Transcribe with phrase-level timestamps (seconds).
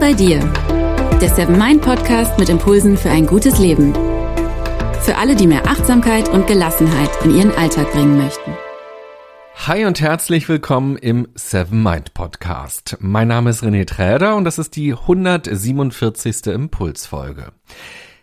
[0.00, 0.40] bei dir.
[1.20, 3.92] Der Seven Mind Podcast mit Impulsen für ein gutes Leben.
[5.02, 8.56] Für alle, die mehr Achtsamkeit und Gelassenheit in ihren Alltag bringen möchten.
[9.66, 12.96] Hi und herzlich willkommen im Seven Mind Podcast.
[13.00, 16.46] Mein Name ist René Träder und das ist die 147.
[16.46, 17.52] Impulsfolge.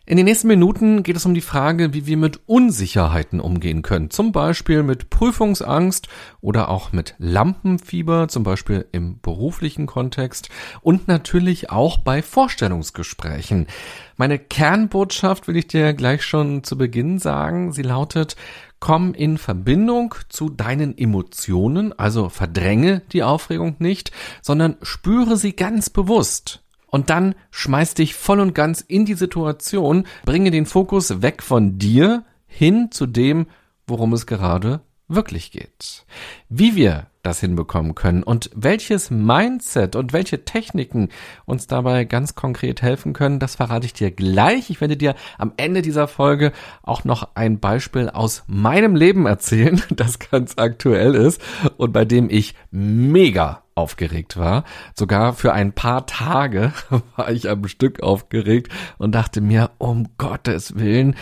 [0.10, 4.10] In den nächsten Minuten geht es um die Frage, wie wir mit Unsicherheiten umgehen können.
[4.10, 6.08] Zum Beispiel mit Prüfungsangst
[6.40, 10.48] oder auch mit Lampenfieber, zum Beispiel im beruflichen Kontext
[10.80, 13.68] und natürlich auch bei Vorstellungsgesprächen.
[14.16, 17.74] Meine Kernbotschaft will ich dir gleich schon zu Beginn sagen.
[17.74, 18.38] Sie lautet,
[18.80, 25.90] komm in Verbindung zu deinen Emotionen, also verdränge die Aufregung nicht, sondern spüre sie ganz
[25.90, 26.64] bewusst.
[26.90, 31.78] Und dann schmeiß dich voll und ganz in die Situation, bringe den Fokus weg von
[31.78, 33.48] dir hin zu dem,
[33.86, 36.06] worum es gerade wirklich geht.
[36.50, 41.10] Wie wir das hinbekommen können und welches Mindset und welche Techniken
[41.46, 44.70] uns dabei ganz konkret helfen können, das verrate ich dir gleich.
[44.70, 46.52] Ich werde dir am Ende dieser Folge
[46.84, 51.42] auch noch ein Beispiel aus meinem Leben erzählen, das ganz aktuell ist
[51.78, 54.64] und bei dem ich mega aufgeregt war.
[54.96, 56.74] Sogar für ein paar Tage
[57.16, 61.16] war ich am Stück aufgeregt und dachte mir, um Gottes Willen,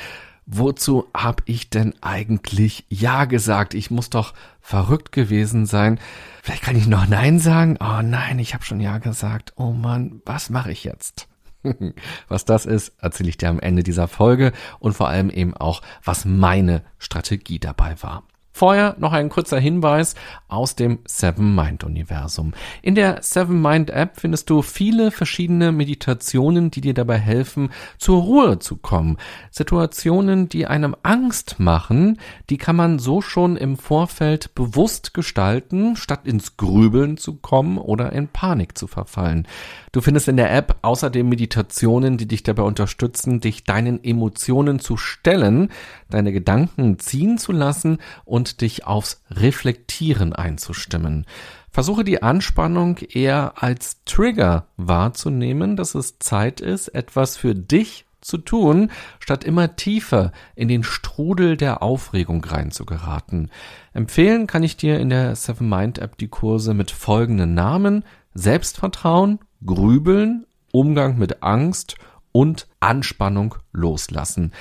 [0.46, 3.74] wozu hab ich denn eigentlich Ja gesagt?
[3.74, 6.00] Ich muss doch verrückt gewesen sein.
[6.42, 7.78] Vielleicht kann ich noch Nein sagen.
[7.80, 9.54] Oh nein, ich habe schon Ja gesagt.
[9.58, 11.28] Oh Mann, was mache ich jetzt?
[12.28, 15.82] was das ist, erzähle ich dir am Ende dieser Folge und vor allem eben auch,
[16.04, 18.24] was meine Strategie dabei war.
[18.58, 20.16] Vorher noch ein kurzer Hinweis
[20.48, 22.54] aus dem Seven Mind Universum.
[22.82, 28.22] In der Seven Mind App findest du viele verschiedene Meditationen, die dir dabei helfen, zur
[28.22, 29.18] Ruhe zu kommen.
[29.52, 32.18] Situationen, die einem Angst machen,
[32.50, 38.14] die kann man so schon im Vorfeld bewusst gestalten, statt ins Grübeln zu kommen oder
[38.14, 39.50] in Panik zu verfallen.
[39.92, 44.96] Du findest in der App außerdem Meditationen, die dich dabei unterstützen, dich deinen Emotionen zu
[44.96, 45.72] stellen,
[46.10, 51.26] deine Gedanken ziehen zu lassen und dich aufs Reflektieren einzustimmen.
[51.72, 58.38] Versuche die Anspannung eher als Trigger wahrzunehmen, dass es Zeit ist, etwas für dich zu
[58.38, 63.52] tun, statt immer tiefer in den Strudel der Aufregung reinzugeraten.
[63.94, 69.40] Empfehlen kann ich dir in der Seven Mind App die Kurse mit folgenden Namen Selbstvertrauen,
[69.66, 71.96] Grübeln, Umgang mit Angst
[72.32, 74.52] und Anspannung loslassen.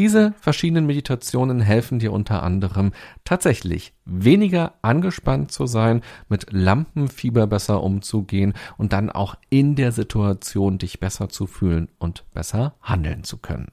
[0.00, 6.00] Diese verschiedenen Meditationen helfen dir unter anderem tatsächlich weniger angespannt zu sein,
[6.30, 12.24] mit Lampenfieber besser umzugehen und dann auch in der Situation dich besser zu fühlen und
[12.32, 13.72] besser handeln zu können.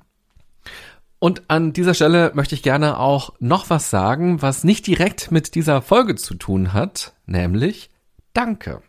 [1.17, 5.55] Und an dieser Stelle möchte ich gerne auch noch was sagen, was nicht direkt mit
[5.55, 7.89] dieser Folge zu tun hat, nämlich
[8.33, 8.81] Danke.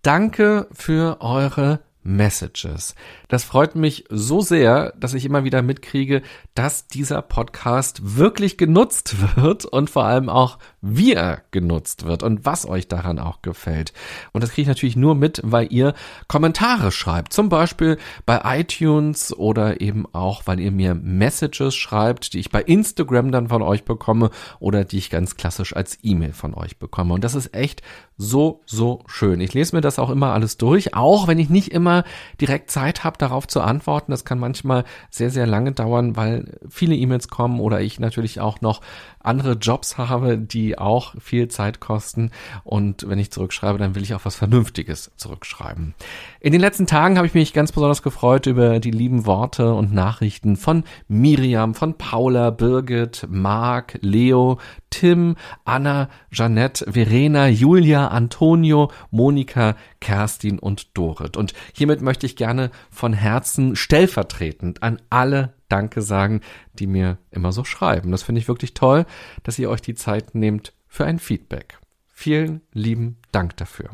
[0.00, 2.94] Danke für eure Messages.
[3.28, 6.22] Das freut mich so sehr, dass ich immer wieder mitkriege,
[6.54, 10.58] dass dieser Podcast wirklich genutzt wird und vor allem auch
[10.88, 13.92] wie er genutzt wird und was euch daran auch gefällt.
[14.32, 15.94] Und das kriege ich natürlich nur mit, weil ihr
[16.28, 17.32] Kommentare schreibt.
[17.32, 22.62] Zum Beispiel bei iTunes oder eben auch, weil ihr mir Messages schreibt, die ich bei
[22.62, 24.30] Instagram dann von euch bekomme
[24.60, 27.14] oder die ich ganz klassisch als E-Mail von euch bekomme.
[27.14, 27.82] Und das ist echt
[28.18, 29.40] so, so schön.
[29.40, 32.04] Ich lese mir das auch immer alles durch, auch wenn ich nicht immer
[32.40, 34.10] direkt Zeit habe, darauf zu antworten.
[34.10, 38.60] Das kann manchmal sehr, sehr lange dauern, weil viele E-Mails kommen oder ich natürlich auch
[38.60, 38.80] noch
[39.26, 42.30] andere Jobs habe, die auch viel Zeit kosten.
[42.64, 45.94] Und wenn ich zurückschreibe, dann will ich auch was Vernünftiges zurückschreiben.
[46.40, 49.92] In den letzten Tagen habe ich mich ganz besonders gefreut über die lieben Worte und
[49.92, 54.58] Nachrichten von Miriam, von Paula, Birgit, Marc, Leo,
[54.90, 61.36] Tim, Anna, Jeanette, Verena, Julia, Antonio, Monika, Kerstin und Dorit.
[61.36, 66.40] Und hiermit möchte ich gerne von Herzen stellvertretend an alle Danke sagen,
[66.74, 68.10] die mir immer so schreiben.
[68.10, 69.06] Das finde ich wirklich toll,
[69.42, 71.78] dass ihr euch die Zeit nehmt für ein Feedback.
[72.08, 73.90] Vielen lieben Dank dafür.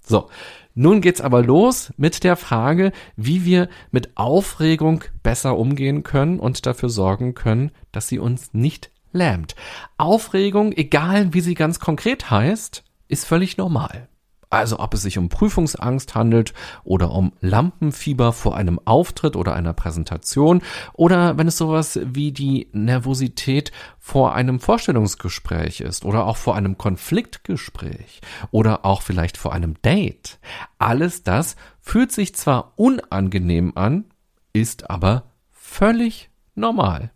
[0.00, 0.30] So,
[0.74, 6.64] nun geht's aber los mit der Frage, wie wir mit Aufregung besser umgehen können und
[6.64, 9.56] dafür sorgen können, dass sie uns nicht lähmt.
[9.96, 14.08] Aufregung, egal wie sie ganz konkret heißt, ist völlig normal.
[14.48, 16.54] Also ob es sich um Prüfungsangst handelt
[16.84, 20.62] oder um Lampenfieber vor einem Auftritt oder einer Präsentation
[20.92, 26.78] oder wenn es sowas wie die Nervosität vor einem Vorstellungsgespräch ist oder auch vor einem
[26.78, 28.20] Konfliktgespräch
[28.52, 30.38] oder auch vielleicht vor einem Date.
[30.78, 34.04] Alles das fühlt sich zwar unangenehm an,
[34.52, 37.10] ist aber völlig normal.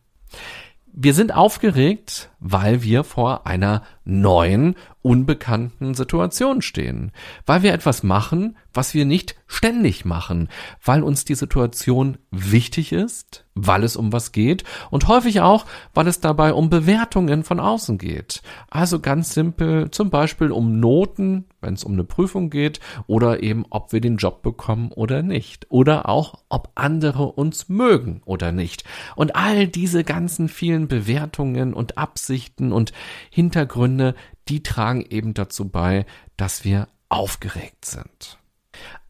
[0.92, 7.12] Wir sind aufgeregt, weil wir vor einer neuen, unbekannten Situationen stehen,
[7.46, 10.48] weil wir etwas machen, was wir nicht ständig machen,
[10.84, 16.06] weil uns die Situation wichtig ist, weil es um was geht und häufig auch, weil
[16.06, 18.42] es dabei um Bewertungen von außen geht.
[18.68, 23.64] Also ganz simpel, zum Beispiel um Noten, wenn es um eine Prüfung geht, oder eben,
[23.70, 28.84] ob wir den Job bekommen oder nicht, oder auch, ob andere uns mögen oder nicht.
[29.16, 32.92] Und all diese ganzen vielen Bewertungen und Absichten und
[33.30, 33.99] Hintergründe,
[34.48, 36.06] die tragen eben dazu bei,
[36.36, 38.38] dass wir aufgeregt sind.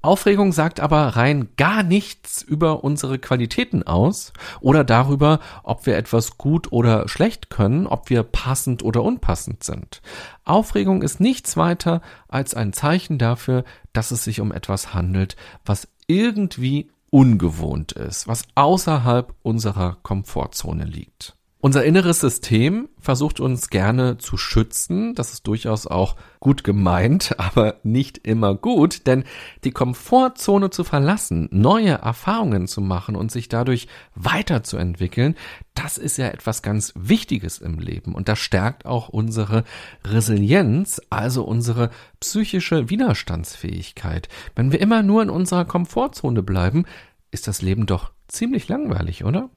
[0.03, 6.39] Aufregung sagt aber rein gar nichts über unsere Qualitäten aus oder darüber, ob wir etwas
[6.39, 10.01] gut oder schlecht können, ob wir passend oder unpassend sind.
[10.45, 15.87] Aufregung ist nichts weiter als ein Zeichen dafür, dass es sich um etwas handelt, was
[16.07, 21.37] irgendwie ungewohnt ist, was außerhalb unserer Komfortzone liegt.
[21.63, 25.15] Unser inneres System versucht uns gerne zu schützen.
[25.15, 29.25] Das ist durchaus auch gut gemeint, aber nicht immer gut, denn
[29.65, 35.37] die Komfortzone zu verlassen, neue Erfahrungen zu machen und sich dadurch weiterzuentwickeln,
[35.75, 39.65] das ist ja etwas ganz Wichtiges im Leben und das stärkt auch unsere
[40.03, 41.91] Resilienz, also unsere
[42.21, 44.31] psychische Widerstandsfähigkeit.
[44.55, 46.87] Wenn wir immer nur in unserer Komfortzone bleiben,
[47.31, 49.51] ist das Leben doch ziemlich langweilig, oder?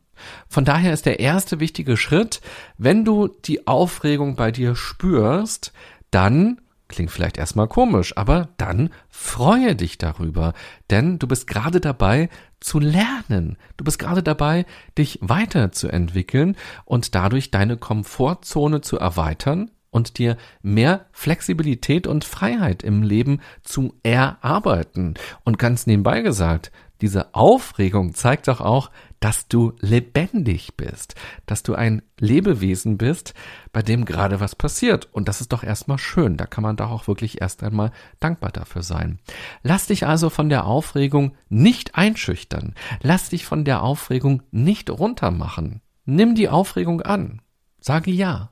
[0.48, 2.42] Von daher ist der erste wichtige Schritt,
[2.78, 5.74] wenn du die Aufregung bei dir spürst,
[6.12, 6.58] dann
[6.94, 10.54] Klingt vielleicht erstmal komisch, aber dann freue dich darüber,
[10.92, 12.30] denn du bist gerade dabei
[12.60, 13.58] zu lernen.
[13.78, 16.56] Du bist gerade dabei, dich weiterzuentwickeln
[16.86, 23.96] und dadurch deine Komfortzone zu erweitern und dir mehr Flexibilität und Freiheit im Leben zu
[24.04, 25.16] erarbeiten.
[25.44, 26.72] Und ganz nebenbei gesagt,
[27.02, 28.92] diese Aufregung zeigt doch auch,
[29.24, 31.16] dass du lebendig bist,
[31.46, 33.34] dass du ein Lebewesen bist,
[33.72, 35.08] bei dem gerade was passiert.
[35.14, 36.36] Und das ist doch erstmal schön.
[36.36, 39.20] Da kann man doch auch wirklich erst einmal dankbar dafür sein.
[39.62, 42.76] Lass dich also von der Aufregung nicht einschüchtern.
[43.02, 45.80] Lass dich von der Aufregung nicht runtermachen.
[46.04, 47.42] Nimm die Aufregung an.
[47.80, 48.52] Sage ja.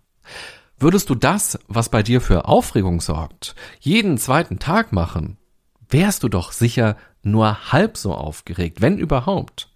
[0.77, 5.37] Würdest du das, was bei dir für Aufregung sorgt, jeden zweiten Tag machen,
[5.89, 9.69] wärst du doch sicher nur halb so aufgeregt, wenn überhaupt.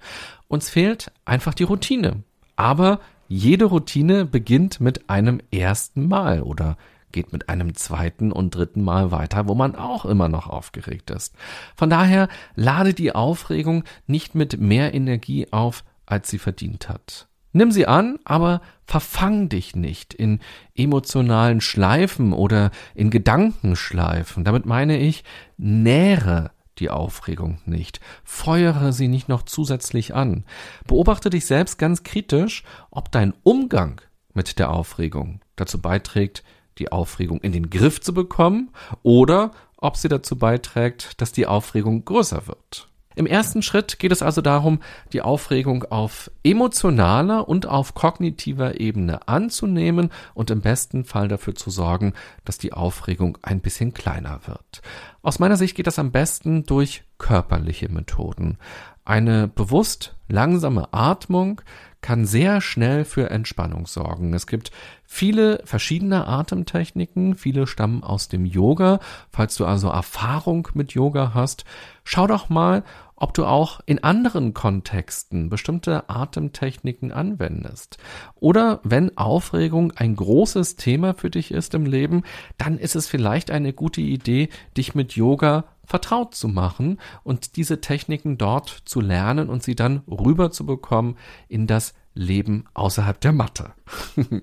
[0.48, 2.24] Uns fehlt einfach die Routine.
[2.56, 6.78] Aber jede Routine beginnt mit einem ersten Mal oder
[7.12, 11.34] geht mit einem zweiten und dritten Mal weiter, wo man auch immer noch aufgeregt ist.
[11.76, 17.28] Von daher lade die Aufregung nicht mit mehr Energie auf, als sie verdient hat.
[17.54, 20.42] Nimm sie an, aber verfang dich nicht in
[20.76, 24.44] emotionalen Schleifen oder in Gedankenschleifen.
[24.44, 25.24] Damit meine ich,
[25.58, 28.00] nähre die Aufregung nicht.
[28.24, 30.44] Feuere sie nicht noch zusätzlich an.
[30.88, 34.02] Beobachte dich selbst ganz kritisch, ob dein Umgang
[34.34, 36.44] mit der Aufregung dazu beiträgt,
[36.78, 38.72] die Aufregung in den Griff zu bekommen
[39.04, 42.90] oder ob sie dazu beiträgt, dass die Aufregung größer wird.
[43.16, 44.80] Im ersten Schritt geht es also darum,
[45.14, 51.70] die Aufregung auf emotionaler und auf kognitiver Ebene anzunehmen und im besten Fall dafür zu
[51.70, 52.14] sorgen,
[52.44, 54.82] dass die Aufregung ein bisschen kleiner wird.
[55.22, 58.58] Aus meiner Sicht geht das am besten durch körperliche Methoden.
[59.06, 61.62] Eine bewusst langsame Atmung
[62.02, 64.34] kann sehr schnell für Entspannung sorgen.
[64.34, 64.72] Es gibt
[65.06, 69.00] viele verschiedene Atemtechniken, viele stammen aus dem Yoga.
[69.32, 71.66] Falls du also Erfahrung mit Yoga hast,
[72.04, 72.84] schau doch mal,
[73.16, 77.98] ob du auch in anderen Kontexten bestimmte Atemtechniken anwendest.
[78.36, 82.24] Oder wenn Aufregung ein großes Thema für dich ist im Leben,
[82.58, 87.80] dann ist es vielleicht eine gute Idee, dich mit Yoga vertraut zu machen und diese
[87.80, 91.18] Techniken dort zu lernen und sie dann rüber zu bekommen
[91.48, 93.74] in das Leben außerhalb der Matte.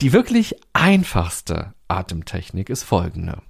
[0.00, 3.42] Die wirklich einfachste Atemtechnik ist folgende.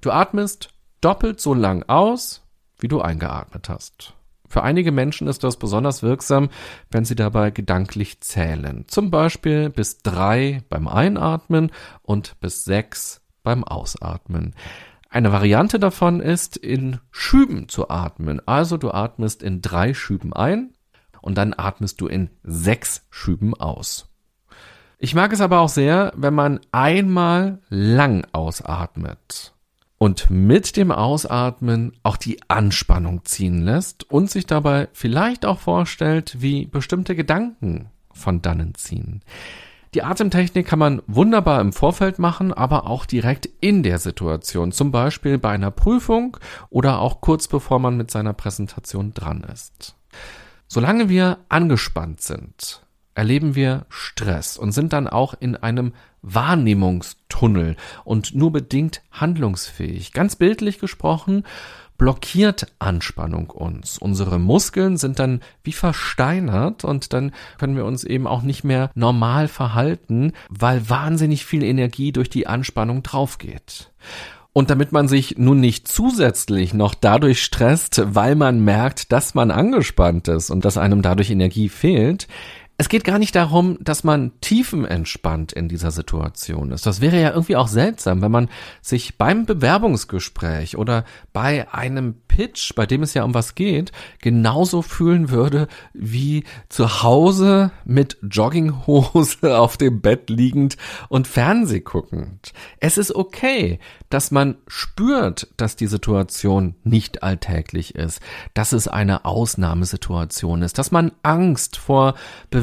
[0.00, 0.68] Du atmest
[1.00, 2.45] doppelt so lang aus,
[2.78, 4.14] wie du eingeatmet hast.
[4.48, 6.50] Für einige Menschen ist das besonders wirksam,
[6.90, 8.84] wenn sie dabei gedanklich zählen.
[8.86, 14.54] Zum Beispiel bis drei beim Einatmen und bis sechs beim Ausatmen.
[15.08, 18.40] Eine Variante davon ist, in Schüben zu atmen.
[18.46, 20.72] Also du atmest in drei Schüben ein
[21.20, 24.08] und dann atmest du in sechs Schüben aus.
[24.98, 29.55] Ich mag es aber auch sehr, wenn man einmal lang ausatmet
[29.98, 36.36] und mit dem Ausatmen auch die Anspannung ziehen lässt und sich dabei vielleicht auch vorstellt,
[36.40, 39.22] wie bestimmte Gedanken von dannen ziehen.
[39.94, 44.90] Die Atemtechnik kann man wunderbar im Vorfeld machen, aber auch direkt in der Situation, zum
[44.90, 46.36] Beispiel bei einer Prüfung
[46.68, 49.96] oder auch kurz bevor man mit seiner Präsentation dran ist.
[50.68, 52.82] Solange wir angespannt sind,
[53.14, 55.94] erleben wir Stress und sind dann auch in einem
[56.26, 60.12] Wahrnehmungstunnel und nur bedingt handlungsfähig.
[60.12, 61.44] Ganz bildlich gesprochen,
[61.96, 63.98] blockiert Anspannung uns.
[63.98, 68.90] Unsere Muskeln sind dann wie versteinert und dann können wir uns eben auch nicht mehr
[68.94, 73.92] normal verhalten, weil wahnsinnig viel Energie durch die Anspannung draufgeht.
[74.52, 79.50] Und damit man sich nun nicht zusätzlich noch dadurch stresst, weil man merkt, dass man
[79.50, 82.26] angespannt ist und dass einem dadurch Energie fehlt,
[82.78, 86.84] es geht gar nicht darum, dass man tiefenentspannt in dieser Situation ist.
[86.84, 88.50] Das wäre ja irgendwie auch seltsam, wenn man
[88.82, 94.82] sich beim Bewerbungsgespräch oder bei einem Pitch, bei dem es ja um was geht, genauso
[94.82, 100.76] fühlen würde wie zu Hause mit Jogginghose auf dem Bett liegend
[101.08, 102.52] und Fernseh guckend.
[102.78, 103.78] Es ist okay,
[104.10, 108.20] dass man spürt, dass die Situation nicht alltäglich ist,
[108.52, 112.14] dass es eine Ausnahmesituation ist, dass man Angst vor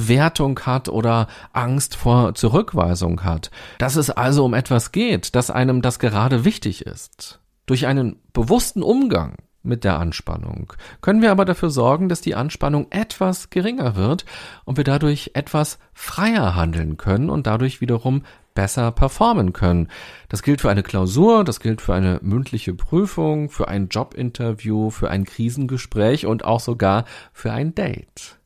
[0.04, 5.82] Bewertung hat oder Angst vor Zurückweisung hat, dass es also um etwas geht, dass einem
[5.82, 7.40] das gerade wichtig ist.
[7.66, 12.88] Durch einen bewussten Umgang mit der Anspannung können wir aber dafür sorgen, dass die Anspannung
[12.90, 14.26] etwas geringer wird
[14.66, 18.24] und wir dadurch etwas freier handeln können und dadurch wiederum
[18.56, 19.88] besser performen können.
[20.28, 25.10] Das gilt für eine Klausur, das gilt für eine mündliche Prüfung, für ein Jobinterview, für
[25.10, 28.38] ein Krisengespräch und auch sogar für ein Date.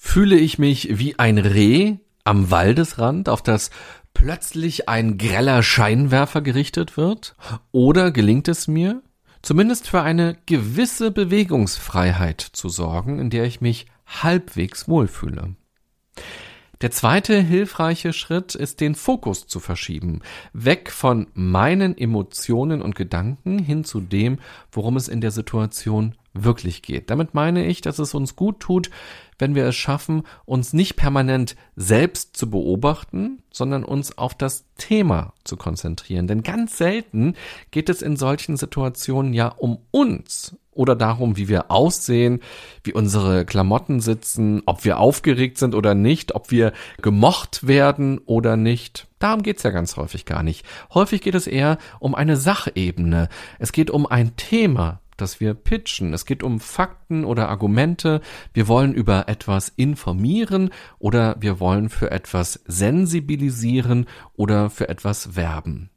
[0.00, 3.70] Fühle ich mich wie ein Reh am Waldesrand, auf das
[4.14, 7.34] plötzlich ein greller Scheinwerfer gerichtet wird?
[7.72, 9.02] Oder gelingt es mir,
[9.42, 15.56] zumindest für eine gewisse Bewegungsfreiheit zu sorgen, in der ich mich halbwegs wohlfühle?
[16.80, 20.20] Der zweite hilfreiche Schritt ist, den Fokus zu verschieben.
[20.52, 24.38] Weg von meinen Emotionen und Gedanken hin zu dem,
[24.70, 27.10] worum es in der Situation wirklich geht.
[27.10, 28.90] Damit meine ich, dass es uns gut tut,
[29.38, 35.32] wenn wir es schaffen, uns nicht permanent selbst zu beobachten, sondern uns auf das Thema
[35.44, 36.26] zu konzentrieren.
[36.26, 37.34] Denn ganz selten
[37.70, 42.40] geht es in solchen Situationen ja um uns oder darum, wie wir aussehen,
[42.84, 48.56] wie unsere Klamotten sitzen, ob wir aufgeregt sind oder nicht, ob wir gemocht werden oder
[48.56, 49.08] nicht.
[49.18, 50.64] Darum geht's ja ganz häufig gar nicht.
[50.94, 53.28] Häufig geht es eher um eine Sachebene.
[53.58, 56.14] Es geht um ein Thema, dass wir pitchen.
[56.14, 58.20] Es geht um Fakten oder Argumente.
[58.54, 65.90] Wir wollen über etwas informieren oder wir wollen für etwas sensibilisieren oder für etwas werben.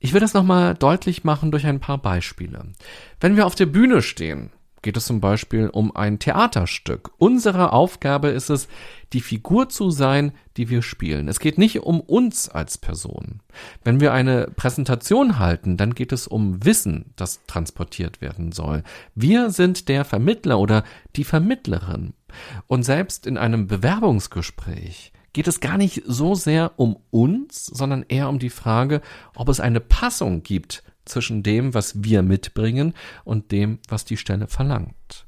[0.00, 2.72] Ich will das nochmal deutlich machen durch ein paar Beispiele.
[3.20, 4.50] Wenn wir auf der Bühne stehen
[4.82, 7.12] geht es zum Beispiel um ein Theaterstück.
[7.18, 8.68] Unsere Aufgabe ist es,
[9.12, 11.28] die Figur zu sein, die wir spielen.
[11.28, 13.40] Es geht nicht um uns als Person.
[13.84, 18.82] Wenn wir eine Präsentation halten, dann geht es um Wissen, das transportiert werden soll.
[19.14, 20.84] Wir sind der Vermittler oder
[21.16, 22.14] die Vermittlerin.
[22.66, 28.28] Und selbst in einem Bewerbungsgespräch geht es gar nicht so sehr um uns, sondern eher
[28.28, 29.00] um die Frage,
[29.34, 32.94] ob es eine Passung gibt zwischen dem, was wir mitbringen
[33.24, 35.26] und dem, was die Stelle verlangt.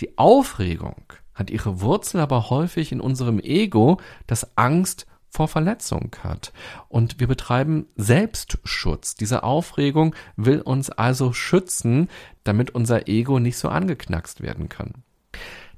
[0.00, 1.04] Die Aufregung
[1.34, 6.52] hat ihre Wurzel aber häufig in unserem Ego, das Angst vor Verletzung hat.
[6.88, 9.16] Und wir betreiben Selbstschutz.
[9.16, 12.08] Diese Aufregung will uns also schützen,
[12.44, 15.02] damit unser Ego nicht so angeknackst werden kann.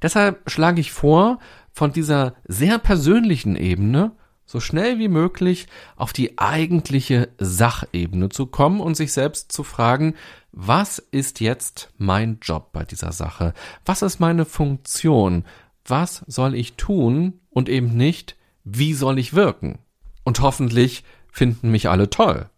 [0.02, 1.38] Deshalb schlage ich vor,
[1.72, 4.12] von dieser sehr persönlichen Ebene
[4.46, 10.14] so schnell wie möglich auf die eigentliche Sachebene zu kommen und sich selbst zu fragen,
[10.52, 13.52] was ist jetzt mein Job bei dieser Sache?
[13.84, 15.44] Was ist meine Funktion?
[15.84, 17.40] Was soll ich tun?
[17.50, 19.78] Und eben nicht, wie soll ich wirken?
[20.24, 22.48] Und hoffentlich finden mich alle toll.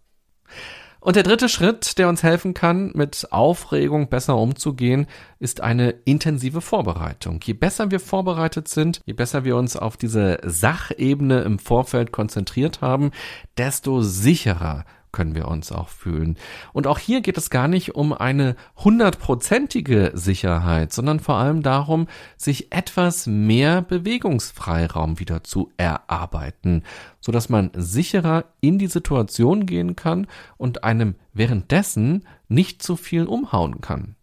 [1.00, 5.06] Und der dritte Schritt, der uns helfen kann, mit Aufregung besser umzugehen,
[5.38, 7.40] ist eine intensive Vorbereitung.
[7.44, 12.80] Je besser wir vorbereitet sind, je besser wir uns auf diese Sachebene im Vorfeld konzentriert
[12.80, 13.12] haben,
[13.56, 16.36] desto sicherer können wir uns auch fühlen.
[16.72, 22.06] Und auch hier geht es gar nicht um eine hundertprozentige Sicherheit, sondern vor allem darum,
[22.36, 26.82] sich etwas mehr Bewegungsfreiraum wieder zu erarbeiten,
[27.20, 33.24] so dass man sicherer in die Situation gehen kann und einem währenddessen nicht zu viel
[33.24, 34.16] umhauen kann.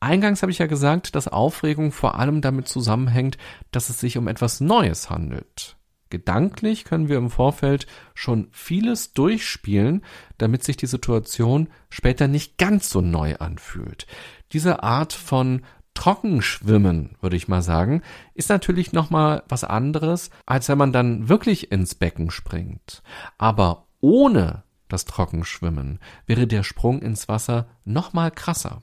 [0.00, 3.36] Eingangs habe ich ja gesagt, dass Aufregung vor allem damit zusammenhängt,
[3.72, 5.77] dass es sich um etwas Neues handelt.
[6.10, 10.04] Gedanklich können wir im Vorfeld schon vieles durchspielen,
[10.38, 14.06] damit sich die Situation später nicht ganz so neu anfühlt.
[14.52, 15.62] Diese Art von
[15.94, 18.02] Trockenschwimmen, würde ich mal sagen,
[18.34, 23.02] ist natürlich nochmal was anderes, als wenn man dann wirklich ins Becken springt.
[23.36, 28.82] Aber ohne das Trockenschwimmen wäre der Sprung ins Wasser nochmal krasser.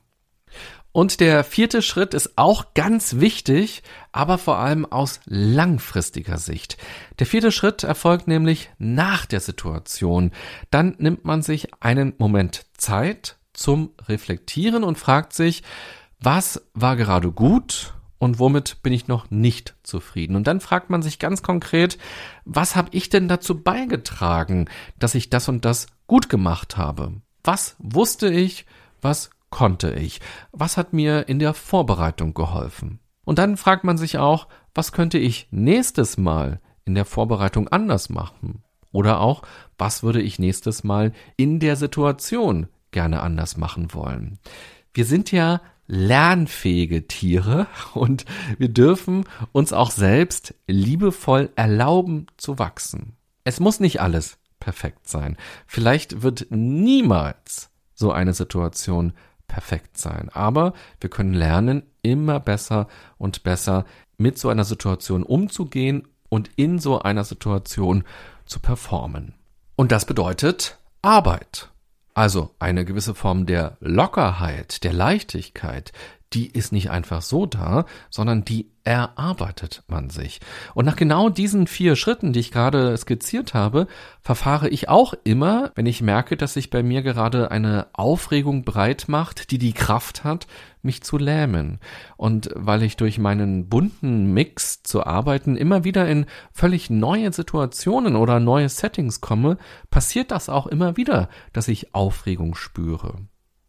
[0.95, 3.83] Und der vierte Schritt ist auch ganz wichtig,
[4.13, 6.77] aber vor allem aus langfristiger Sicht.
[7.19, 10.31] Der vierte Schritt erfolgt nämlich nach der Situation.
[10.71, 15.63] Dann nimmt man sich einen Moment Zeit zum Reflektieren und fragt sich,
[16.21, 20.37] was war gerade gut und womit bin ich noch nicht zufrieden.
[20.37, 21.97] Und dann fragt man sich ganz konkret,
[22.45, 27.11] was habe ich denn dazu beigetragen, dass ich das und das gut gemacht habe?
[27.43, 28.65] Was wusste ich,
[29.01, 30.19] was konnte ich?
[30.51, 32.99] Was hat mir in der Vorbereitung geholfen?
[33.23, 38.09] Und dann fragt man sich auch, was könnte ich nächstes Mal in der Vorbereitung anders
[38.09, 38.63] machen?
[38.91, 39.43] Oder auch,
[39.77, 44.39] was würde ich nächstes Mal in der Situation gerne anders machen wollen?
[44.93, 48.25] Wir sind ja lernfähige Tiere und
[48.57, 53.15] wir dürfen uns auch selbst liebevoll erlauben zu wachsen.
[53.45, 55.37] Es muss nicht alles perfekt sein.
[55.65, 59.13] Vielleicht wird niemals so eine Situation
[59.47, 60.29] perfekt sein.
[60.33, 62.87] Aber wir können lernen, immer besser
[63.17, 63.85] und besser
[64.17, 68.03] mit so einer Situation umzugehen und in so einer Situation
[68.45, 69.33] zu performen.
[69.75, 71.69] Und das bedeutet Arbeit.
[72.13, 75.91] Also eine gewisse Form der Lockerheit, der Leichtigkeit,
[76.33, 80.39] die ist nicht einfach so da, sondern die erarbeitet man sich.
[80.75, 83.87] Und nach genau diesen vier Schritten, die ich gerade skizziert habe,
[84.21, 89.05] verfahre ich auch immer, wenn ich merke, dass sich bei mir gerade eine Aufregung breit
[89.07, 90.45] macht, die die Kraft hat,
[90.83, 91.79] mich zu lähmen.
[92.15, 98.15] Und weil ich durch meinen bunten Mix zu arbeiten immer wieder in völlig neue Situationen
[98.15, 99.57] oder neue Settings komme,
[99.89, 103.15] passiert das auch immer wieder, dass ich Aufregung spüre.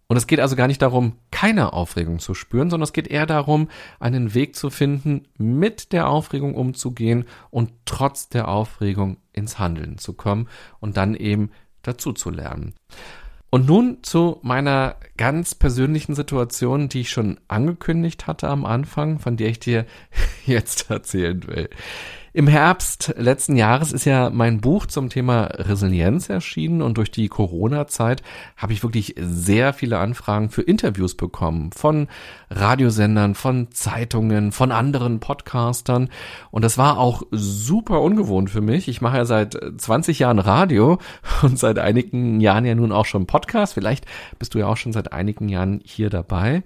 [0.08, 3.26] Und es geht also gar nicht darum, keine Aufregung zu spüren, sondern es geht eher
[3.26, 9.98] darum, einen Weg zu finden, mit der Aufregung umzugehen und trotz der Aufregung ins Handeln
[9.98, 10.48] zu kommen
[10.78, 11.50] und dann eben
[11.82, 12.74] dazu zu lernen.
[13.50, 19.36] Und nun zu meiner ganz persönlichen Situation, die ich schon angekündigt hatte am Anfang, von
[19.36, 19.86] der ich dir
[20.46, 21.70] jetzt erzählen will.
[22.36, 27.28] Im Herbst letzten Jahres ist ja mein Buch zum Thema Resilienz erschienen und durch die
[27.28, 28.22] Corona-Zeit
[28.58, 32.08] habe ich wirklich sehr viele Anfragen für Interviews bekommen von
[32.50, 36.10] Radiosendern, von Zeitungen, von anderen Podcastern
[36.50, 38.86] und das war auch super ungewohnt für mich.
[38.88, 40.98] Ich mache ja seit 20 Jahren Radio
[41.42, 43.72] und seit einigen Jahren ja nun auch schon Podcast.
[43.72, 44.04] Vielleicht
[44.38, 46.64] bist du ja auch schon seit einigen Jahren hier dabei.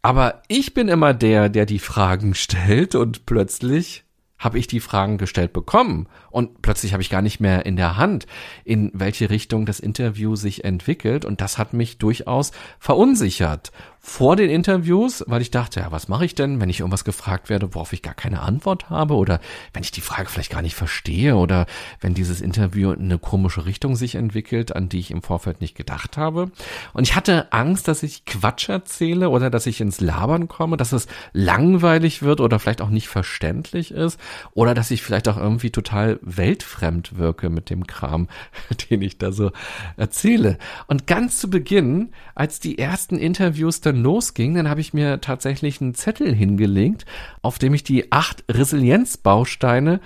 [0.00, 4.04] Aber ich bin immer der, der die Fragen stellt und plötzlich
[4.42, 7.96] habe ich die Fragen gestellt bekommen und plötzlich habe ich gar nicht mehr in der
[7.96, 8.26] Hand,
[8.64, 11.24] in welche Richtung das Interview sich entwickelt.
[11.24, 13.70] Und das hat mich durchaus verunsichert
[14.04, 17.48] vor den Interviews, weil ich dachte, ja, was mache ich denn, wenn ich irgendwas gefragt
[17.48, 19.14] werde, worauf ich gar keine Antwort habe?
[19.14, 19.40] Oder
[19.72, 21.36] wenn ich die Frage vielleicht gar nicht verstehe?
[21.36, 21.66] Oder
[22.00, 25.76] wenn dieses Interview in eine komische Richtung sich entwickelt, an die ich im Vorfeld nicht
[25.76, 26.50] gedacht habe.
[26.92, 30.90] Und ich hatte Angst, dass ich Quatsch erzähle oder dass ich ins Labern komme, dass
[30.90, 34.18] es langweilig wird oder vielleicht auch nicht verständlich ist.
[34.52, 38.26] Oder dass ich vielleicht auch irgendwie total weltfremd wirke mit dem Kram,
[38.90, 39.52] den ich da so
[39.96, 40.58] erzähle.
[40.88, 45.20] Und ganz zu Beginn, als die ersten Interviews dann dann losging, dann habe ich mir
[45.20, 47.04] tatsächlich einen Zettel hingelegt,
[47.42, 50.00] auf dem ich die acht Resilienzbausteine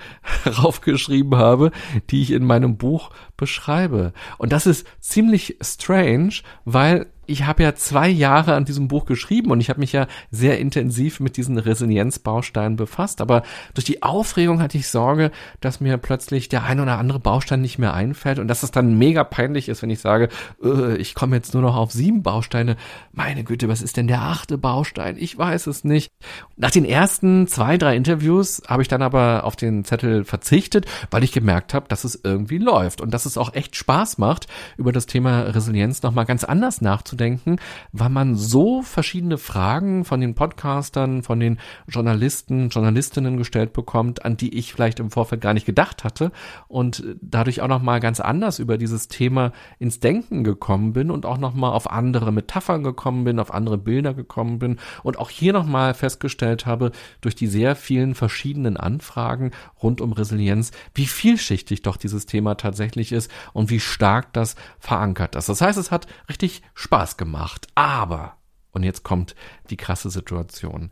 [0.45, 1.71] raufgeschrieben habe,
[2.09, 4.13] die ich in meinem Buch beschreibe.
[4.37, 6.33] Und das ist ziemlich strange,
[6.65, 10.07] weil ich habe ja zwei Jahre an diesem Buch geschrieben und ich habe mich ja
[10.31, 13.21] sehr intensiv mit diesen Resilienzbausteinen befasst.
[13.21, 17.61] Aber durch die Aufregung hatte ich Sorge, dass mir plötzlich der ein oder andere Baustein
[17.61, 20.29] nicht mehr einfällt und dass es dann mega peinlich ist, wenn ich sage,
[20.63, 22.77] äh, ich komme jetzt nur noch auf sieben Bausteine.
[23.11, 25.17] Meine Güte, was ist denn der achte Baustein?
[25.19, 26.09] Ich weiß es nicht.
[26.55, 31.25] Nach den ersten zwei, drei Interviews habe ich dann aber auf den Zettel verzichtet, weil
[31.25, 34.91] ich gemerkt habe, dass es irgendwie läuft und dass es auch echt Spaß macht, über
[34.91, 37.57] das Thema Resilienz nochmal ganz anders nachzudenken
[37.91, 44.37] weil man so verschiedene Fragen von den Podcastern, von den Journalisten, Journalistinnen gestellt bekommt, an
[44.37, 46.31] die ich vielleicht im Vorfeld gar nicht gedacht hatte
[46.67, 51.37] und dadurch auch nochmal ganz anders über dieses Thema ins Denken gekommen bin und auch
[51.37, 55.93] nochmal auf andere Metaphern gekommen bin, auf andere Bilder gekommen bin und auch hier nochmal
[55.93, 62.25] festgestellt habe, durch die sehr vielen verschiedenen Anfragen rund um Resilienz, wie vielschichtig doch dieses
[62.25, 65.49] Thema tatsächlich ist und wie stark das verankert ist.
[65.49, 67.67] Das heißt, es hat richtig Spaß Spaß gemacht.
[67.75, 68.37] Aber,
[68.71, 69.35] und jetzt kommt
[69.69, 70.91] die krasse Situation.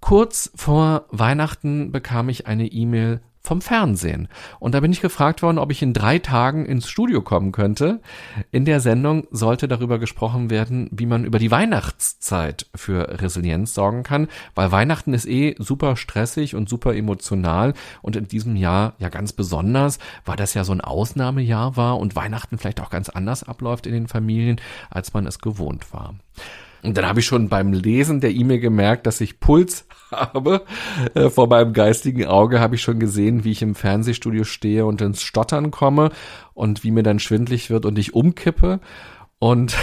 [0.00, 4.28] Kurz vor Weihnachten bekam ich eine E-Mail vom Fernsehen.
[4.60, 8.00] Und da bin ich gefragt worden, ob ich in drei Tagen ins Studio kommen könnte.
[8.50, 14.04] In der Sendung sollte darüber gesprochen werden, wie man über die Weihnachtszeit für Resilienz sorgen
[14.04, 19.08] kann, weil Weihnachten ist eh super stressig und super emotional und in diesem Jahr ja
[19.08, 23.42] ganz besonders, weil das ja so ein Ausnahmejahr war und Weihnachten vielleicht auch ganz anders
[23.42, 26.14] abläuft in den Familien, als man es gewohnt war.
[26.82, 30.62] Und dann habe ich schon beim Lesen der E-Mail gemerkt, dass ich Puls habe.
[31.14, 35.00] Äh, vor meinem geistigen Auge habe ich schon gesehen, wie ich im Fernsehstudio stehe und
[35.00, 36.10] ins Stottern komme
[36.54, 38.80] und wie mir dann schwindlig wird und ich umkippe.
[39.38, 39.76] Und,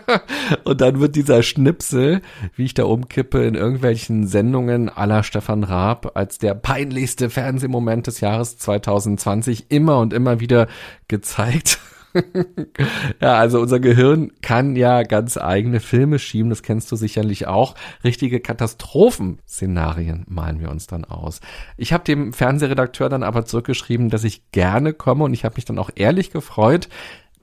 [0.64, 2.22] und dann wird dieser Schnipsel,
[2.56, 8.20] wie ich da umkippe, in irgendwelchen Sendungen aller Stefan Raab als der peinlichste Fernsehmoment des
[8.20, 10.68] Jahres 2020 immer und immer wieder
[11.06, 11.80] gezeigt.
[13.20, 17.74] ja, also unser Gehirn kann ja ganz eigene Filme schieben, das kennst du sicherlich auch.
[18.04, 21.40] Richtige Katastrophenszenarien malen wir uns dann aus.
[21.76, 25.64] Ich habe dem Fernsehredakteur dann aber zurückgeschrieben, dass ich gerne komme und ich habe mich
[25.64, 26.88] dann auch ehrlich gefreut,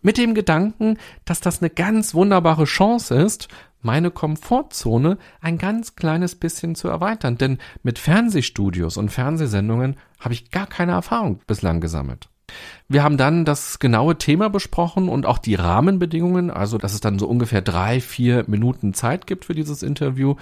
[0.02, 3.48] mit dem Gedanken, dass das eine ganz wunderbare Chance ist,
[3.82, 7.38] meine Komfortzone ein ganz kleines bisschen zu erweitern.
[7.38, 12.30] Denn mit Fernsehstudios und Fernsehsendungen habe ich gar keine Erfahrung bislang gesammelt.
[12.88, 17.20] Wir haben dann das genaue Thema besprochen und auch die Rahmenbedingungen, also dass es dann
[17.20, 20.36] so ungefähr drei, vier Minuten Zeit gibt für dieses Interview.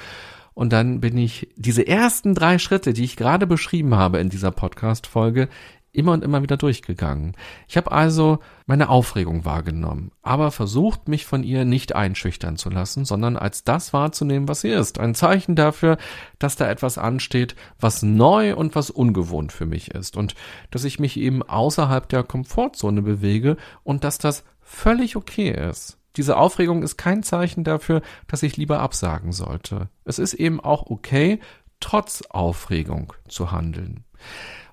[0.53, 4.51] Und dann bin ich diese ersten drei Schritte, die ich gerade beschrieben habe in dieser
[4.51, 5.49] Podcast-Folge,
[5.93, 7.38] immer und immer wieder durchgegangen.
[7.67, 13.06] Ich habe also meine Aufregung wahrgenommen, aber versucht, mich von ihr nicht einschüchtern zu lassen,
[13.06, 14.99] sondern als das wahrzunehmen, was sie ist.
[14.99, 15.97] Ein Zeichen dafür,
[16.39, 20.36] dass da etwas ansteht, was neu und was ungewohnt für mich ist und
[20.71, 25.99] dass ich mich eben außerhalb der Komfortzone bewege und dass das völlig okay ist.
[26.15, 29.89] Diese Aufregung ist kein Zeichen dafür, dass ich lieber absagen sollte.
[30.06, 31.39] Es ist eben auch okay,
[31.79, 34.06] trotz Aufregung zu handeln.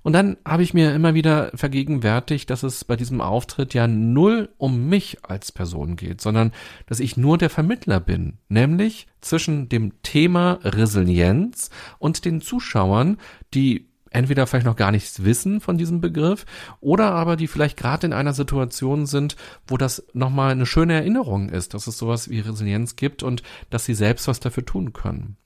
[0.02, 4.48] Und dann habe ich mir immer wieder vergegenwärtigt, dass es bei diesem Auftritt ja null
[4.56, 6.52] um mich als Person geht, sondern
[6.86, 13.18] dass ich nur der Vermittler bin, nämlich zwischen dem Thema Resilienz und den Zuschauern,
[13.52, 16.44] die entweder vielleicht noch gar nichts wissen von diesem Begriff
[16.80, 21.48] oder aber die vielleicht gerade in einer Situation sind, wo das nochmal eine schöne Erinnerung
[21.48, 25.36] ist, dass es sowas wie Resilienz gibt und dass sie selbst was dafür tun können.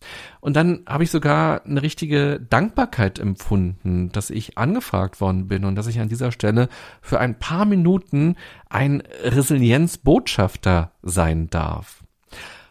[0.41, 5.75] Und dann habe ich sogar eine richtige Dankbarkeit empfunden, dass ich angefragt worden bin und
[5.77, 6.69] dass ich an dieser Stelle
[7.01, 8.37] für ein paar Minuten
[8.69, 12.04] ein Resilienzbotschafter sein darf.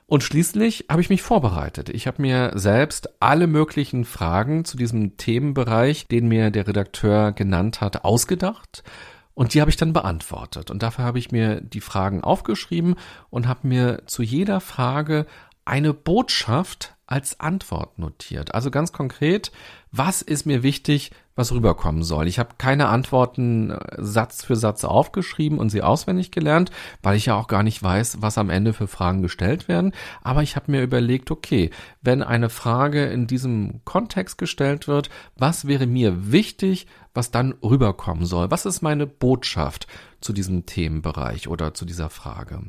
[0.05, 1.89] Und schließlich habe ich mich vorbereitet.
[1.89, 7.81] Ich habe mir selbst alle möglichen Fragen zu diesem Themenbereich, den mir der Redakteur genannt
[7.81, 8.83] hat, ausgedacht.
[9.33, 10.69] Und die habe ich dann beantwortet.
[10.69, 12.95] Und dafür habe ich mir die Fragen aufgeschrieben
[13.29, 15.25] und habe mir zu jeder Frage
[15.65, 18.53] eine Botschaft als Antwort notiert.
[18.53, 19.51] Also ganz konkret,
[19.91, 22.27] was ist mir wichtig, was rüberkommen soll?
[22.27, 27.27] Ich habe keine Antworten äh, Satz für Satz aufgeschrieben und sie auswendig gelernt, weil ich
[27.27, 29.93] ja auch gar nicht weiß, was am Ende für Fragen gestellt werden.
[30.21, 35.67] Aber ich habe mir überlegt, okay, wenn eine Frage in diesem Kontext gestellt wird, was
[35.67, 38.51] wäre mir wichtig, was dann rüberkommen soll?
[38.51, 39.87] Was ist meine Botschaft
[40.21, 42.61] zu diesem Themenbereich oder zu dieser Frage?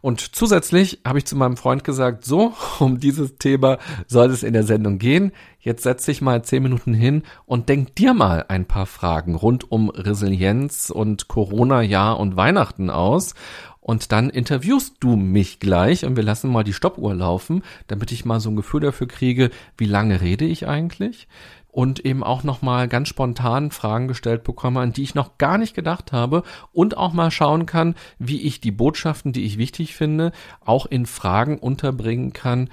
[0.00, 4.52] Und zusätzlich habe ich zu meinem Freund gesagt, so, um dieses Thema soll es in
[4.52, 5.32] der Sendung gehen.
[5.58, 9.70] Jetzt setz dich mal zehn Minuten hin und denk dir mal ein paar Fragen rund
[9.70, 13.34] um Resilienz und Corona-Jahr und Weihnachten aus.
[13.82, 18.24] Und dann interviewst du mich gleich und wir lassen mal die Stoppuhr laufen, damit ich
[18.24, 21.26] mal so ein Gefühl dafür kriege, wie lange rede ich eigentlich?
[21.72, 25.74] Und eben auch nochmal ganz spontan Fragen gestellt bekomme, an die ich noch gar nicht
[25.74, 30.30] gedacht habe und auch mal schauen kann, wie ich die Botschaften, die ich wichtig finde,
[30.60, 32.68] auch in Fragen unterbringen kann,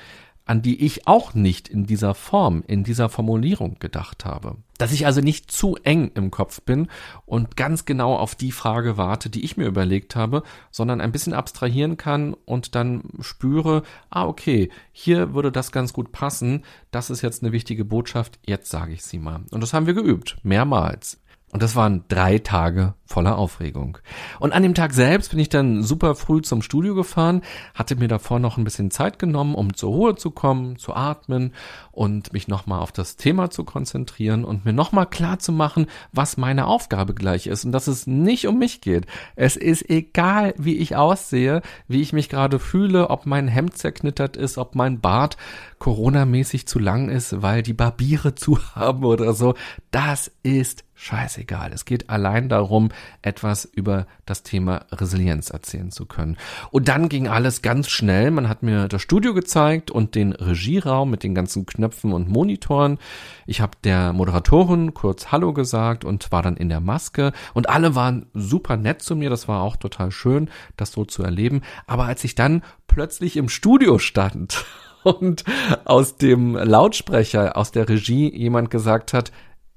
[0.49, 4.55] an die ich auch nicht in dieser Form, in dieser Formulierung gedacht habe.
[4.79, 6.87] Dass ich also nicht zu eng im Kopf bin
[7.27, 11.33] und ganz genau auf die Frage warte, die ich mir überlegt habe, sondern ein bisschen
[11.33, 17.21] abstrahieren kann und dann spüre, ah, okay, hier würde das ganz gut passen, das ist
[17.21, 19.41] jetzt eine wichtige Botschaft, jetzt sage ich sie mal.
[19.51, 21.19] Und das haben wir geübt, mehrmals.
[21.51, 23.97] Und das waren drei Tage voller Aufregung.
[24.39, 27.41] Und an dem Tag selbst bin ich dann super früh zum Studio gefahren,
[27.73, 31.53] hatte mir davor noch ein bisschen Zeit genommen, um zur Ruhe zu kommen, zu atmen
[31.91, 36.37] und mich nochmal auf das Thema zu konzentrieren und mir nochmal klar zu machen, was
[36.37, 39.07] meine Aufgabe gleich ist und dass es nicht um mich geht.
[39.35, 44.37] Es ist egal, wie ich aussehe, wie ich mich gerade fühle, ob mein Hemd zerknittert
[44.37, 45.35] ist, ob mein Bart
[45.79, 49.55] Corona-mäßig zu lang ist, weil die Barbiere zu haben oder so.
[49.91, 51.71] Das ist scheißegal.
[51.71, 52.89] Es geht allein darum,
[53.21, 56.37] etwas über das Thema Resilienz erzählen zu können.
[56.71, 58.31] Und dann ging alles ganz schnell.
[58.31, 62.99] Man hat mir das Studio gezeigt und den Regieraum mit den ganzen Knöpfen und Monitoren.
[63.47, 67.31] Ich habe der Moderatorin kurz Hallo gesagt und war dann in der Maske.
[67.53, 69.29] Und alle waren super nett zu mir.
[69.29, 71.61] Das war auch total schön, das so zu erleben.
[71.87, 74.65] Aber als ich dann plötzlich im Studio stand
[75.03, 75.43] und
[75.85, 79.31] aus dem Lautsprecher, aus der Regie jemand gesagt hat,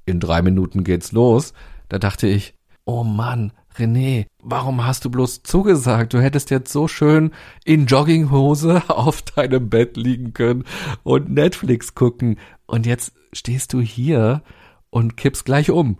[0.05, 1.53] in drei Minuten geht's los,
[1.89, 2.55] da dachte ich,
[2.85, 6.13] oh Mann, René, warum hast du bloß zugesagt?
[6.13, 7.33] Du hättest jetzt so schön
[7.65, 10.65] in Jogginghose auf deinem Bett liegen können
[11.03, 12.39] und Netflix gucken.
[12.67, 14.43] Und jetzt stehst du hier
[14.91, 15.99] und kippst gleich um.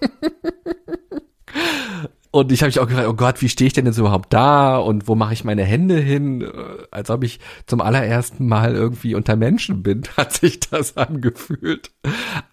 [2.30, 4.76] Und ich habe mich auch gefragt, oh Gott, wie stehe ich denn jetzt überhaupt da
[4.76, 6.42] und wo mache ich meine Hände hin?
[6.42, 6.52] Äh,
[6.90, 11.90] als ob ich zum allerersten Mal irgendwie unter Menschen bin, hat sich das angefühlt.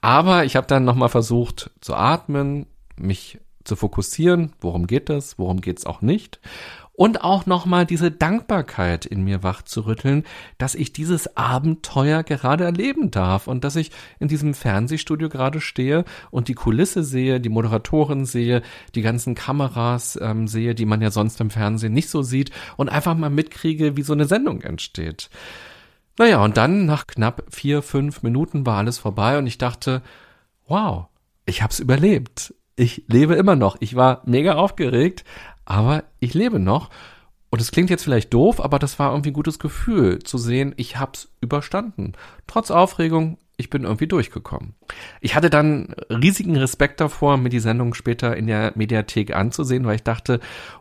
[0.01, 5.59] Aber ich habe dann nochmal versucht zu atmen, mich zu fokussieren, worum geht es, worum
[5.59, 6.39] geht es auch nicht
[6.95, 10.23] und auch nochmal diese Dankbarkeit in mir wach zu rütteln,
[10.57, 16.05] dass ich dieses Abenteuer gerade erleben darf und dass ich in diesem Fernsehstudio gerade stehe
[16.31, 18.61] und die Kulisse sehe, die Moderatoren sehe,
[18.95, 22.89] die ganzen Kameras ähm, sehe, die man ja sonst im Fernsehen nicht so sieht und
[22.89, 25.29] einfach mal mitkriege, wie so eine Sendung entsteht.
[26.17, 30.01] Naja, und dann nach knapp vier, fünf Minuten war alles vorbei und ich dachte,
[30.67, 31.07] wow,
[31.45, 32.53] ich hab's überlebt.
[32.77, 33.77] Ich lebe immer noch.
[33.79, 35.23] Ich war mega aufgeregt,
[35.65, 36.89] aber ich lebe noch.
[37.49, 40.73] Und es klingt jetzt vielleicht doof, aber das war irgendwie ein gutes Gefühl zu sehen,
[40.77, 42.13] ich hab's überstanden.
[42.47, 44.75] Trotz Aufregung, ich bin irgendwie durchgekommen.
[45.21, 49.95] Ich hatte dann riesigen Respekt davor, mir die Sendung später in der Mediathek anzusehen, weil
[49.95, 50.39] ich dachte,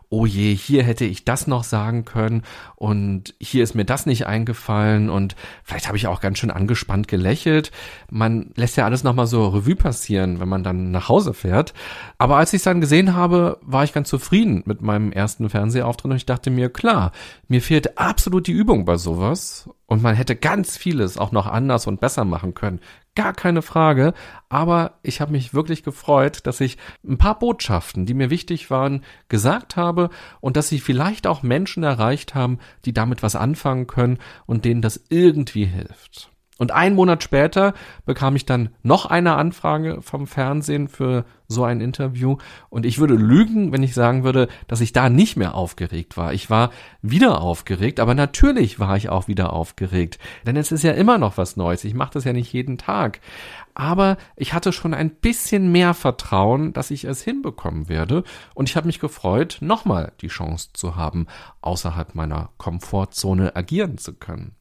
[0.09, 2.43] oh je, hier hätte ich das noch sagen können
[2.75, 7.07] und hier ist mir das nicht eingefallen und vielleicht habe ich auch ganz schön angespannt
[7.07, 7.71] gelächelt.
[8.09, 11.73] Man lässt ja alles nochmal so Revue passieren, wenn man dann nach Hause fährt.
[12.17, 16.11] Aber als ich es dann gesehen habe, war ich ganz zufrieden mit meinem ersten Fernsehauftritt
[16.11, 17.11] und ich dachte mir, klar,
[17.47, 21.87] mir fehlt absolut die Übung bei sowas und man hätte ganz vieles auch noch anders
[21.87, 22.79] und besser machen können
[23.15, 23.61] gar keine
[23.95, 24.13] Frage.
[24.49, 26.77] Aber ich habe mich wirklich gefreut, dass ich
[27.07, 31.83] ein paar Botschaften, die mir wichtig waren, gesagt habe und dass sie vielleicht auch Menschen
[31.83, 36.29] erreicht haben, die damit was anfangen können und denen das irgendwie hilft.
[36.57, 37.73] Und einen Monat später
[38.05, 42.37] bekam ich dann noch eine Anfrage vom Fernsehen für so ein Interview.
[42.69, 46.33] Und ich würde lügen, wenn ich sagen würde, dass ich da nicht mehr aufgeregt war.
[46.33, 50.17] Ich war wieder aufgeregt, aber natürlich war ich auch wieder aufgeregt.
[50.47, 51.83] Denn es ist ja immer noch was Neues.
[51.83, 53.19] Ich mache das ja nicht jeden Tag.
[53.73, 58.23] Aber ich hatte schon ein bisschen mehr Vertrauen, dass ich es hinbekommen werde.
[58.53, 61.27] Und ich habe mich gefreut, nochmal die Chance zu haben,
[61.59, 64.55] außerhalb meiner Komfortzone agieren zu können.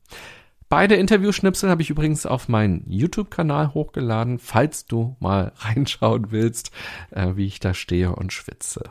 [0.74, 6.72] Beide Interviewschnipsel habe ich übrigens auf meinen YouTube-Kanal hochgeladen, falls du mal reinschauen willst,
[7.12, 8.82] äh, wie ich da stehe und schwitze.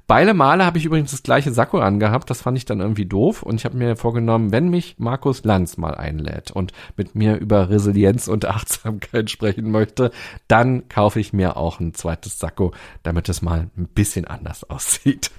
[0.05, 3.41] Beide Male habe ich übrigens das gleiche Sakko angehabt, das fand ich dann irgendwie doof
[3.41, 7.71] und ich habe mir vorgenommen, wenn mich Markus Lanz mal einlädt und mit mir über
[7.71, 10.11] Resilienz und Achtsamkeit sprechen möchte,
[10.47, 15.31] dann kaufe ich mir auch ein zweites Sakko, damit es mal ein bisschen anders aussieht.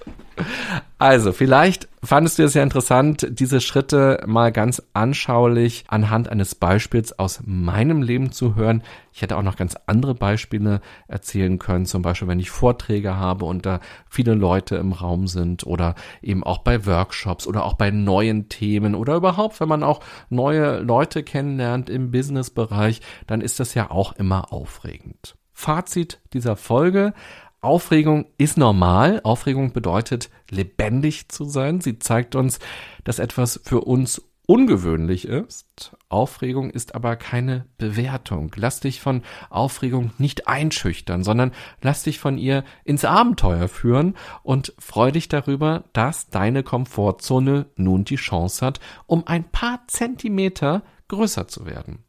[0.99, 7.19] Also, vielleicht fandest du es ja interessant, diese Schritte mal ganz anschaulich anhand eines Beispiels
[7.19, 8.83] aus meinem Leben zu hören.
[9.13, 13.45] Ich hätte auch noch ganz andere Beispiele erzählen können, zum Beispiel, wenn ich Vorträge habe
[13.45, 17.91] und da viele Leute im Raum sind oder eben auch bei Workshops oder auch bei
[17.91, 23.75] neuen Themen oder überhaupt, wenn man auch neue Leute kennenlernt im Businessbereich, dann ist das
[23.75, 25.37] ja auch immer aufregend.
[25.59, 27.15] Fazit dieser Folge.
[27.61, 29.21] Aufregung ist normal.
[29.25, 31.81] Aufregung bedeutet lebendig zu sein.
[31.81, 32.59] Sie zeigt uns,
[33.05, 35.97] dass etwas für uns ungewöhnlich ist.
[36.09, 38.53] Aufregung ist aber keine Bewertung.
[38.55, 44.15] Lass dich von Aufregung nicht einschüchtern, sondern lass dich von ihr ins Abenteuer führen
[44.45, 50.85] und freu dich darüber, dass deine Komfortzone nun die Chance hat, um ein paar Zentimeter
[51.09, 52.05] größer zu werden.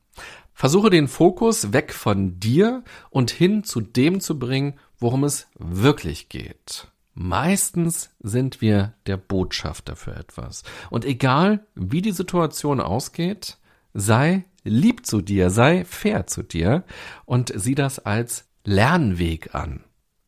[0.54, 6.30] Versuche den Fokus weg von dir und hin zu dem zu bringen, worum es wirklich
[6.30, 6.88] geht.
[7.14, 10.64] Meistens sind wir der Botschafter für etwas.
[10.92, 13.58] Und egal, wie die Situation ausgeht,
[13.94, 16.84] sei lieb zu dir, sei fair zu dir
[17.26, 19.84] und sieh das als Lernweg an.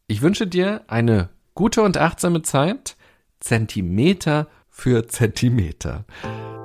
[0.07, 2.95] Ich wünsche dir eine gute und achtsame Zeit,
[3.39, 6.05] Zentimeter für Zentimeter.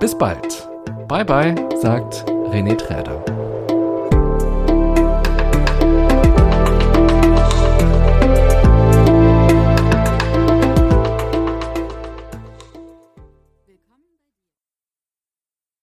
[0.01, 0.69] Bis bald.
[1.09, 3.44] Bye bye, sagt René Träder.